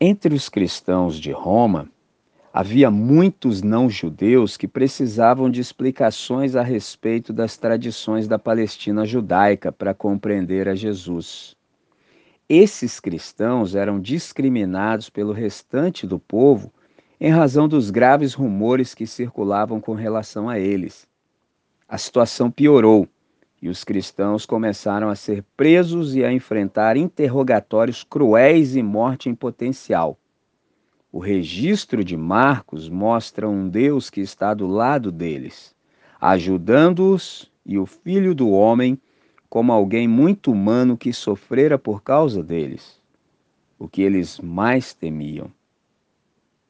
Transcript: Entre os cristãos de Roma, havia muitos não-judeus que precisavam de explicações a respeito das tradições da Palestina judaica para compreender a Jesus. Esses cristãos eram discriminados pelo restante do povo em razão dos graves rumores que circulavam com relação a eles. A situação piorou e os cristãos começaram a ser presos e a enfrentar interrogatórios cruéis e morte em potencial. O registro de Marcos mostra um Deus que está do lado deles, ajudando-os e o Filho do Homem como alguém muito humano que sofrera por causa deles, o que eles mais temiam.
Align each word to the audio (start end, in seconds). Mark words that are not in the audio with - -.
Entre 0.00 0.32
os 0.32 0.48
cristãos 0.48 1.18
de 1.18 1.32
Roma, 1.32 1.90
havia 2.52 2.88
muitos 2.88 3.62
não-judeus 3.62 4.56
que 4.56 4.68
precisavam 4.68 5.50
de 5.50 5.60
explicações 5.60 6.54
a 6.54 6.62
respeito 6.62 7.32
das 7.32 7.56
tradições 7.56 8.28
da 8.28 8.38
Palestina 8.38 9.04
judaica 9.04 9.72
para 9.72 9.92
compreender 9.92 10.68
a 10.68 10.74
Jesus. 10.76 11.56
Esses 12.48 13.00
cristãos 13.00 13.74
eram 13.74 13.98
discriminados 13.98 15.10
pelo 15.10 15.32
restante 15.32 16.06
do 16.06 16.20
povo 16.20 16.72
em 17.20 17.32
razão 17.32 17.66
dos 17.66 17.90
graves 17.90 18.34
rumores 18.34 18.94
que 18.94 19.04
circulavam 19.04 19.80
com 19.80 19.94
relação 19.94 20.48
a 20.48 20.60
eles. 20.60 21.08
A 21.88 21.98
situação 21.98 22.52
piorou 22.52 23.08
e 23.60 23.68
os 23.68 23.84
cristãos 23.84 24.46
começaram 24.46 25.08
a 25.08 25.16
ser 25.16 25.44
presos 25.56 26.14
e 26.14 26.24
a 26.24 26.32
enfrentar 26.32 26.96
interrogatórios 26.96 28.04
cruéis 28.04 28.76
e 28.76 28.82
morte 28.82 29.28
em 29.28 29.34
potencial. 29.34 30.18
O 31.10 31.18
registro 31.18 32.04
de 32.04 32.16
Marcos 32.16 32.88
mostra 32.88 33.48
um 33.48 33.68
Deus 33.68 34.10
que 34.10 34.20
está 34.20 34.54
do 34.54 34.66
lado 34.66 35.10
deles, 35.10 35.74
ajudando-os 36.20 37.50
e 37.64 37.78
o 37.78 37.86
Filho 37.86 38.34
do 38.34 38.50
Homem 38.50 38.98
como 39.48 39.72
alguém 39.72 40.06
muito 40.06 40.52
humano 40.52 40.96
que 40.96 41.12
sofrera 41.12 41.78
por 41.78 42.02
causa 42.02 42.42
deles, 42.42 43.00
o 43.78 43.88
que 43.88 44.02
eles 44.02 44.38
mais 44.38 44.92
temiam. 44.92 45.50